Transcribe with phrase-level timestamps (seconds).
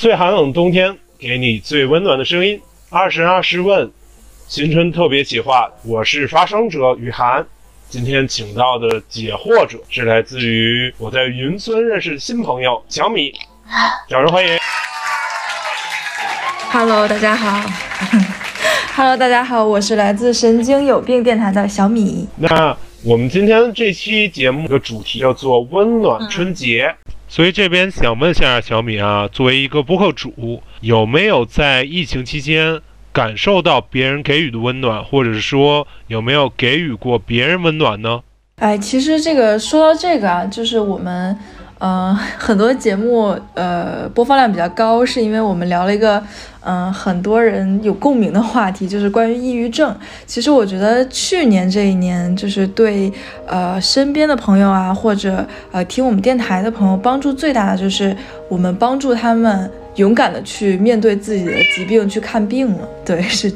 [0.00, 2.58] 最寒冷的冬天，给你最温暖的声音。
[2.88, 3.92] 二十二十问，
[4.48, 7.46] 新春特别企划，我是发声者雨涵。
[7.90, 13.30] 今天请到的解惑者是来自于我在云村认识的新朋友小米，
[14.08, 14.58] 掌声欢迎。
[16.72, 17.70] Hello，大家好。
[18.96, 22.26] Hello，大家好，我是来自神经有病电台的小米。
[22.38, 22.74] 那
[23.04, 26.96] 我们今天这期节目的主题叫做温暖春节，
[27.32, 32.80] 所以这边想问一下小米啊，作为一个播客主，有没有在疫情期间
[33.12, 38.22] 感受到别人给予的温暖，或者是说有没有给予过别人温暖呢？
[38.56, 41.38] 哎，其实这个说到这个啊，就是我们，
[41.80, 46.22] 嗯、很多节目呃播放量比较高，是因为我们聊了一个
[46.62, 49.96] 嗯、很多人有共鸣的话题，就是关于抑郁症。
[50.26, 53.10] 其实我觉得去年这一年，就是对
[53.46, 58.14] 呃身边的朋友啊，或者呃听我们电台的朋友帮助最大的，就是
[58.50, 62.88] 我们帮助他们勇敢的去面对自己的疾病，去看病了。
[63.06, 63.50] 对，是，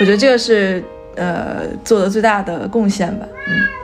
[0.00, 0.82] 我觉得这个是
[1.14, 3.24] 呃做的最大的贡献吧。
[3.46, 3.83] 嗯。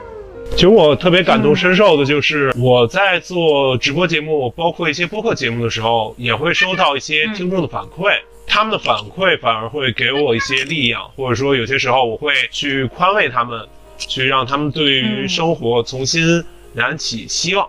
[0.51, 8.11] 其实我特别感同身受的就是我在做直播节目，包括一些播客节目的时候，也会收到一些听众的反馈。
[8.45, 16.43] 他们的反馈反而会给我一些力量，或者说有些时候我会去宽慰他们，去让他们对于生活重新
[16.75, 17.67] 燃起希望。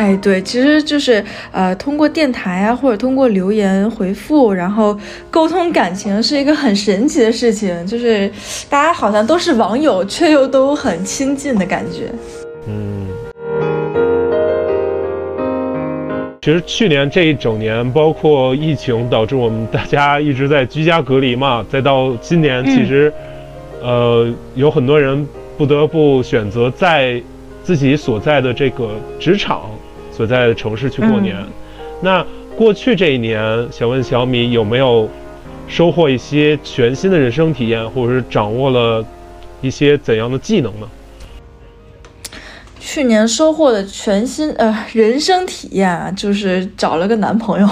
[0.00, 4.98] 哎，对，其实就是呃，通过电台啊，或者通过留言回复，然后
[5.30, 7.86] 沟通感情，是一个很神奇的事情。
[7.86, 8.26] 就是
[8.70, 12.10] 大家好像都是网友，却又都很亲近的感觉。
[12.66, 13.08] 嗯，
[16.40, 23.12] 其实去年这一整年，包括疫情导致我们大家一直在居家隔离嘛，再到今年，其实、
[23.82, 27.20] 呃有很多人不得不选择在
[27.62, 29.64] 自己所在的这个职场
[30.20, 31.34] 所在的城市去过年。
[32.02, 32.22] 那
[32.54, 33.40] 过去这一年，
[33.72, 35.08] 想问小米有没有
[35.66, 39.02] 收获一些全新的人生体验，或者是掌握了
[39.62, 40.86] 一些怎样的技能呢？
[42.78, 47.66] 去年收获的全新呃人生体验啊，就是找了个男朋友。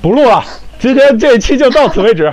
[0.00, 0.44] 不录了，
[0.78, 2.32] 今天这一期就到此为止。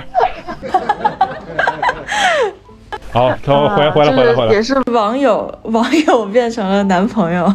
[3.12, 7.52] 好，他回回来回来回来，啊也是网友 网友变成了男朋友，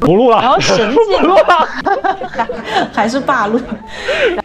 [0.00, 0.40] 不录了。
[0.40, 1.68] 然后神技 不录了。
[2.92, 3.60] 还是霸录。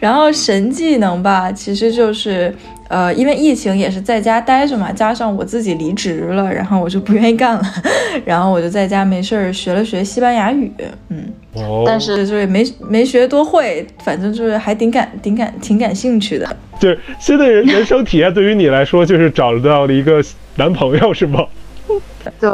[0.00, 2.54] 然后神技能吧，其实就是
[2.90, 7.62] 呃，因为疫情也是在家待着嘛，加上我自己离职了，然后我就不愿意干了，
[8.26, 10.72] 然后我就在家没事儿学了学西班牙语，
[11.08, 16.56] 嗯，哦，但是就是没没学多会，反正就是还挺感挺感挺感兴趣的。
[16.80, 20.20] 就是新的人人生体验，对于你来说就是找到了一个
[20.56, 21.46] 男朋友是吗？
[22.40, 22.50] 对，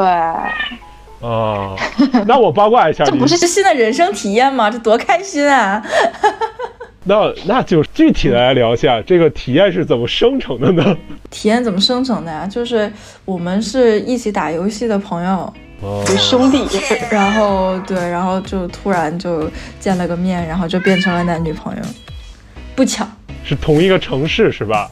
[1.20, 1.74] 哦，
[2.28, 4.68] 那我八卦一下，这不是新的人生体验吗？
[4.70, 5.82] 这多开心啊！
[7.08, 10.96] 那那就具体的来聊一下这个体验是怎么生成的呢？
[11.30, 12.44] 体验怎么生成的呀？
[12.46, 12.92] 就是
[13.24, 16.66] 我们是一起打游戏的朋友，哦，兄弟，
[17.08, 21.82] 然后对，然后就突然就见了个面，然后就变成了男女朋友，
[22.74, 23.06] 不巧
[23.44, 24.90] 是同一个城市是吧？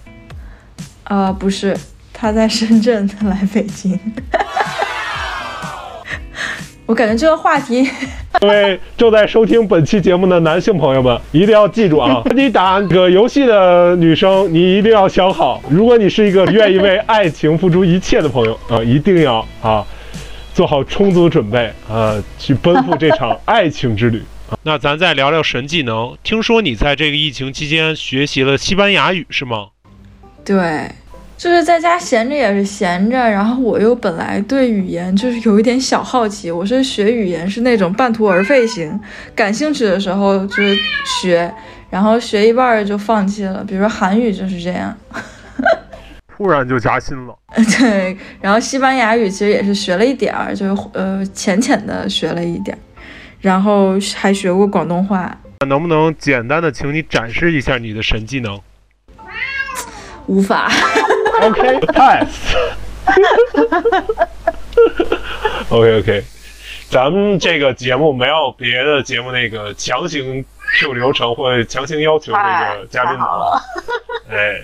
[1.02, 1.76] 啊、不是，
[2.12, 3.98] 他在深圳他来北京。
[6.86, 7.88] 我感觉这个话题，
[8.40, 12.22] 各位正在收听本期节目的男性朋友们，一定要记住啊！
[12.36, 19.82] 你打这个游戏的女生，你一定要想好，如果你是一个愿意为爱情付出一切的朋友 啊，一定要啊
[20.52, 24.22] 做好充足准备啊，去奔赴这场爱情之旅。
[24.62, 26.14] 那咱再聊聊神技能。
[26.22, 29.68] 听说你在这个疫情期间学习了西班牙语是吗？
[30.44, 30.90] 对，
[31.44, 38.98] 就是在家闲着也是闲着，然后我又本来对语言就是有一点小好奇，我是学语言是那种半途而废型，
[39.36, 40.74] 感兴趣的时候就是
[41.20, 41.54] 学，
[41.90, 43.62] 然后学一半儿就放弃了。
[43.62, 44.96] 比如说韩语就是这样，
[46.34, 47.36] 突然就加薪了。
[47.78, 52.80] 对，然后西班牙语其实也是学了一点儿，就是呃浅浅的学了一点儿，
[53.42, 55.36] 然后还学过广东话，
[55.68, 58.58] 能不能简单的请你展示一下你的神技能
[60.24, 60.72] 无法。
[61.42, 62.54] ？OK，pass。
[65.70, 66.24] OK OK，
[66.88, 70.44] 咱们这个节目没有别的节目那个强行
[70.78, 73.62] Q 流程或者强行要求这个嘉宾了，
[74.30, 74.60] 哎，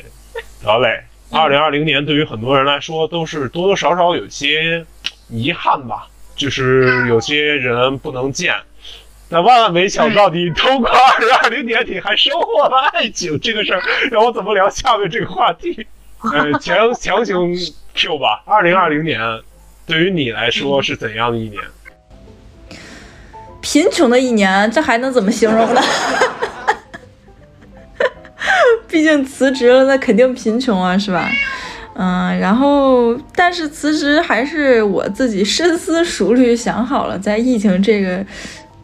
[0.63, 1.05] 得嘞。
[1.33, 4.85] 二零二零年对于很多人来说都是多多少少有些
[5.29, 8.55] 遗憾吧，就是有些人不能见。
[9.29, 15.87] 但万万没想到，你通过二零二零年，你还收获了爱情这个事儿，让我怎么聊下面这个话题？
[16.33, 17.55] 呃，强强行
[17.95, 18.43] Q 吧。
[18.45, 19.21] 二零二零年
[19.87, 21.63] 对于你来说是怎样的一年？
[23.61, 25.81] 贫穷的一年，这还能怎么形容呢？
[28.89, 31.29] 毕竟辞职了，那肯定贫穷啊，是吧？
[31.95, 38.25] 嗯，然后但是辞职还是我自己深思熟虑想好了，在疫情这个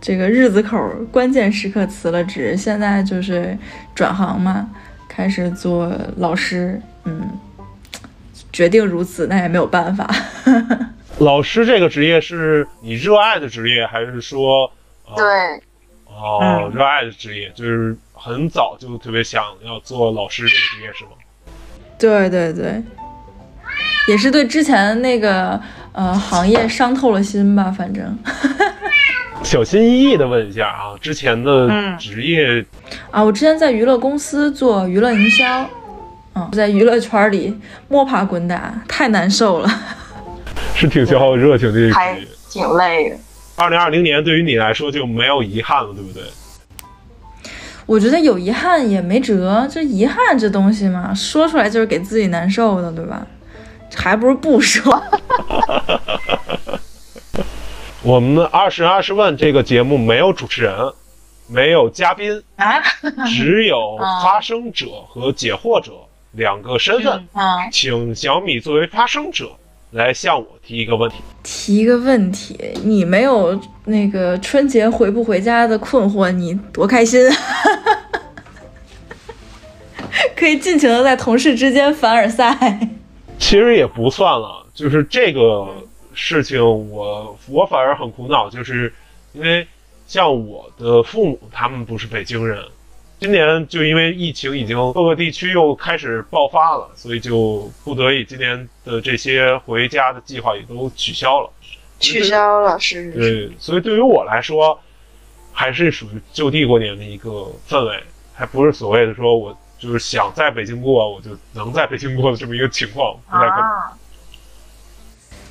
[0.00, 0.79] 这个日子口
[1.11, 3.56] 关键时刻辞了职，现在就是
[3.94, 4.69] 转行嘛，
[5.09, 6.81] 开始做老师。
[7.06, 7.31] 嗯，
[8.53, 10.11] 决定如此，那也没有办法。
[11.19, 14.70] 老师这个职业是你热爱的职业，还是说？
[15.17, 15.25] 对。
[16.06, 21.11] 哦，热爱的职业就是很早就特别想要做老师这个职业，是吗？
[21.99, 22.82] 对对对，
[24.08, 25.61] 也是对之前那个
[25.93, 28.19] 呃行业伤透了心吧，反正。
[29.44, 31.69] 小心翼翼的问一下啊，之前的
[31.99, 32.64] 职业
[33.11, 35.69] 啊，我之前在娱乐公司做娱乐营销，
[36.37, 39.71] 嗯，在娱乐圈里摸爬滚打，太难受了。
[40.77, 43.17] 是挺消耗热情的一个职业，挺累的。
[43.56, 46.23] 二零二零年对于你来说就没有遗憾了，对不对？
[47.87, 53.27] 我觉得有遗憾也没辙，这遗憾这东西嘛，说出来就是给自己难受的，对吧？
[53.94, 55.03] 还不如不说。
[58.03, 60.93] 我们二十二十问这个节目没有主持人，
[61.49, 62.82] 没有嘉宾啊，
[63.27, 65.93] 只有 发声者和解惑者
[66.37, 67.29] 两个身份。
[67.73, 69.50] 请小米作为发声者。
[69.93, 77.21] 来向我提一个问题，提一个问题，你没有那个春节回不回家的困惑，你多开心，
[80.37, 82.79] 可以尽情的在同事之间凡尔赛。
[83.39, 85.67] 其实也不算了，就是这个
[86.12, 86.61] 事情，
[86.91, 88.93] 我我反而很苦恼，就是
[89.32, 89.67] 因为
[90.09, 92.59] 像我的父母，他们不是北京人。
[93.26, 101.50] 今年就因为疫情，已经各个地区又开始爆发了，所以就不得已，今年的这些回家的计划也都取消了。
[101.99, 103.11] 取消了是。
[103.11, 104.78] 对，所以对于我来说，
[105.52, 108.00] 还是属于就地过年的一个氛围，
[108.32, 113.69] 还不是所谓的说我就是想在北京过，我就能在北京过的这么一个情况，不太可能。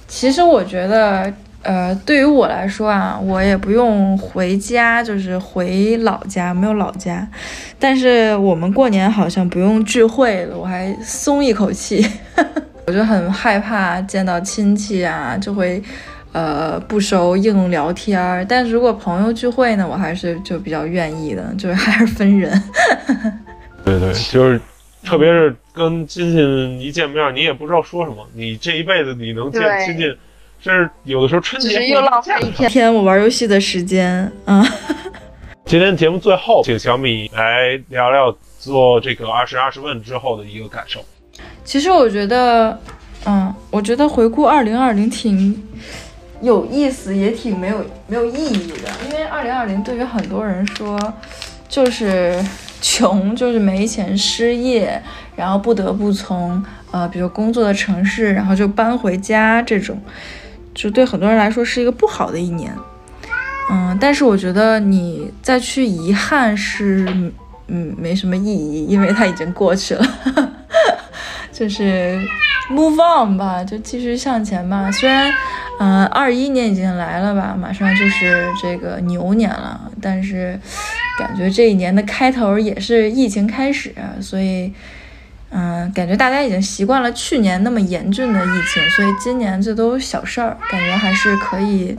[0.07, 1.33] 其实我觉得。
[1.65, 7.27] 呃，对于我来说啊，我也不用回家，就是回老家，没有老家。
[7.79, 12.05] 但是我们过年好像不用聚会了，我还松一口气。
[12.85, 15.81] 我就很害怕见到亲戚啊，就会
[16.33, 18.45] 呃不熟硬聊天儿。
[18.47, 22.51] 但是如果朋友聚会呢，我还是就比较愿意的，就是还是分人。
[23.83, 24.61] 对对，就是
[25.03, 28.17] 特别是跟亲戚一见面，你也不知道说什么。
[28.35, 30.15] 你这一辈子你能见亲戚。
[30.73, 34.65] 是有的时候春节又浪费一天我玩游戏的时间啊。
[35.65, 41.03] 今天节目最后，请小米来聊聊做这个二十二十问之后的一个感受。
[41.63, 42.79] 其实我觉得，
[43.25, 45.59] 嗯，我觉得回顾二零二零挺
[46.41, 48.89] 有意思，也挺没有没有意义的。
[49.09, 50.99] 因为二零二零对于很多人说，
[51.67, 52.39] 就是
[52.79, 55.01] 穷，就是没钱，失业，
[55.35, 59.99] 然后不得不从呃，比如工作的城市，然后就搬回家这种。
[60.75, 62.71] 就对很多人来说是一个不好的一年，
[63.71, 67.07] 嗯，但是我觉得你再去遗憾是，
[67.67, 70.05] 嗯，没什么意义，因为它已经过去了，
[71.51, 72.19] 就是
[72.69, 74.91] move on 吧，就继续向前吧。
[74.91, 75.33] 虽然，
[75.79, 80.59] 嗯，二一年已经来了吧，马上就是这个牛年了，但是
[81.17, 84.73] 感觉这一年的开头也是疫情开始，所以。
[85.57, 91.97] 嗯，感觉大家已经习惯了去年那么严峻的疫情，所以今年这都小事儿，感觉还是可以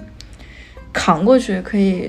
[0.92, 2.02] 扛过去，可以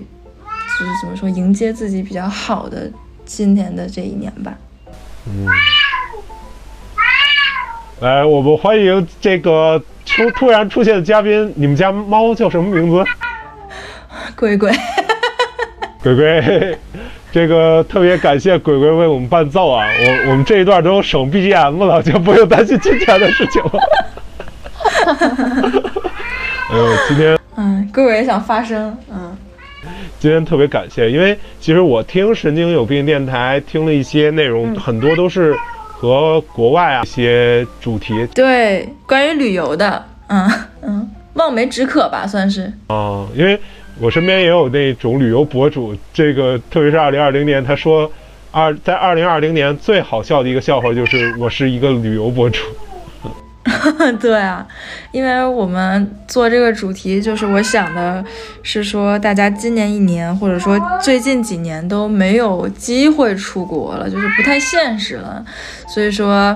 [0.77, 2.91] 就是怎么说，迎接自己比较好的
[3.23, 4.53] 今年的这一年吧。
[5.25, 5.47] 嗯，
[8.01, 13.05] 来，我们欢迎这个突突然出现的嘉宾，你们家猫叫什么名字？
[14.35, 14.69] 鬼鬼，
[16.03, 16.77] 鬼鬼。
[17.37, 19.85] 这个特别感谢鬼鬼为我们伴奏啊！
[19.85, 23.79] 我我们这一段都省 BGM 了，就不用担心金钱的事情了。
[26.71, 29.37] 哎 呦，今天嗯，鬼鬼也想发声，嗯。
[30.17, 35.55] 今天特别感谢，因为其实我听神经有病电台听了一些内容，很多都是
[35.91, 40.51] 和国外啊一些主题，对，关于旅游的，嗯
[40.81, 42.73] 嗯，望梅止渴吧，算是。
[42.87, 43.59] 哦，因为。
[43.99, 48.11] 我身边也有那种旅游博主，这个特别是二零二零年，他说，
[48.51, 52.59] 二在二零二零年最好笑的一个笑话就是我是一个旅游博主。
[54.21, 54.65] 对啊，
[55.11, 58.23] 因为我们做这个主题，就是我想的
[58.63, 65.43] 是说，大家今年一年或者说最近几年都没有机会出国了，就是不太现实了，
[65.93, 66.55] 所以说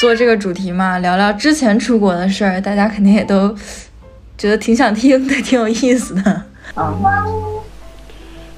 [0.00, 3.54] 做这个主题嘛，聊聊之前出国的事儿，大家肯定也都
[4.36, 6.42] 觉得挺想听的，挺有意思的。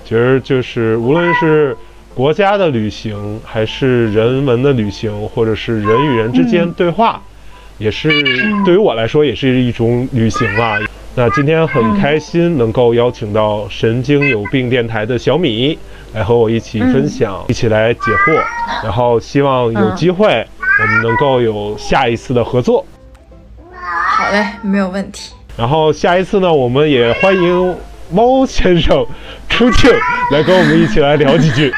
[0.04, 1.76] 觉得就是无论是
[2.14, 7.22] 国家的旅行，还是人文的旅行，或者是人与人之间对话，
[7.78, 8.08] 也是
[8.64, 10.76] 对于我来说也是一种旅行啊。
[11.14, 15.78] 那今天很开心能够邀请到神经有病电台的小米
[16.12, 18.42] 来和我一起分享，一起来解惑。
[18.82, 20.26] 然后希望有机会
[20.80, 22.84] 我们能够有下一次的合作。
[23.72, 25.32] 好嘞，没有问题。
[25.56, 27.76] 然后下一次呢，我们也欢迎
[28.10, 29.06] 猫先生
[29.48, 29.90] 出镜
[30.32, 31.72] 来跟我们一起来聊几句。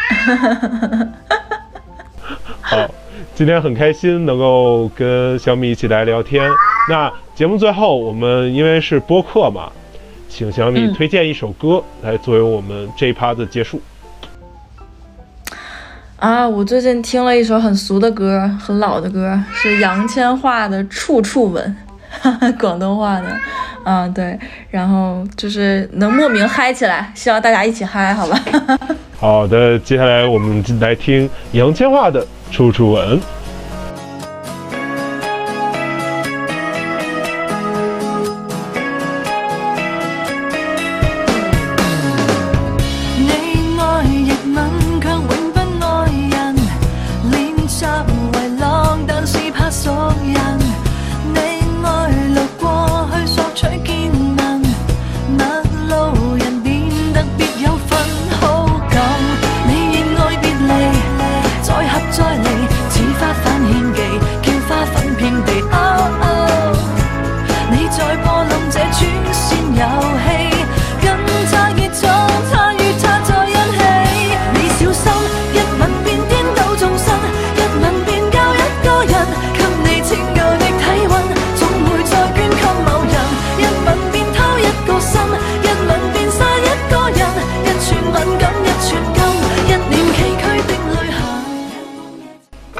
[2.60, 2.88] 好，
[3.34, 6.50] 今天很开心能够跟小米一起来聊天。
[6.88, 9.70] 那节目最后，我们因为是播客嘛，
[10.28, 13.80] 请小米推荐一首歌来作为我们这一趴的结束。
[16.16, 21.76] 啊，我最近听了一首很俗的歌，很老的歌，是杨千嬅的《处处吻》，
[22.58, 23.26] 广东话的。
[23.84, 24.38] 嗯，对，
[24.70, 28.38] 然后就是能莫名嗨起来，希望大家一起嗨，好吧？
[29.18, 32.20] 好的，接下来我们来听杨千嬅的
[32.50, 33.18] 《处处吻》。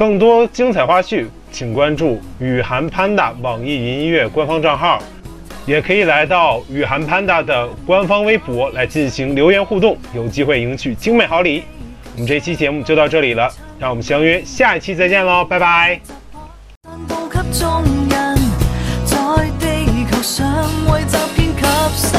[0.03, 5.01] 更多精彩花絮，请关注雨涵 Panda 网易云音乐官方账号，
[5.65, 11.63] 也可以来到雨涵 Panda 的官方微博来进行留言互动，有机会赢取精美好礼。
[12.15, 16.01] 我们这期节目就到这里了，让我们相约下一期再见喽，拜拜。
[20.21, 21.63] 上为集遍及
[21.95, 22.17] 世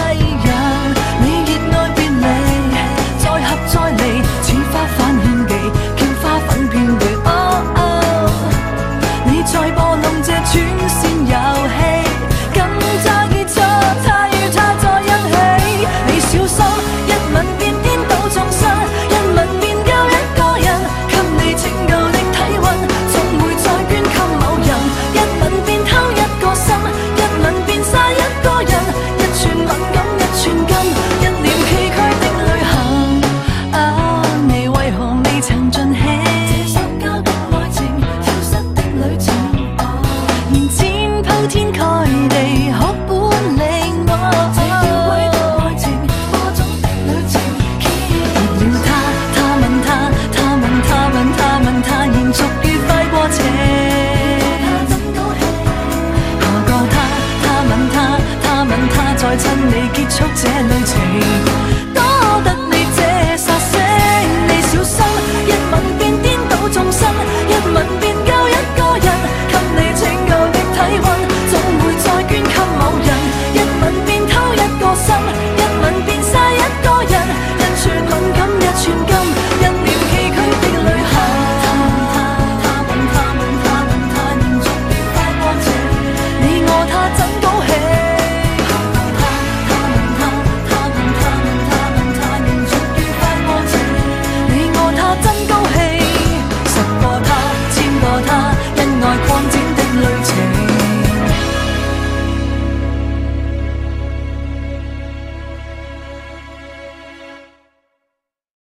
[60.34, 60.73] pretend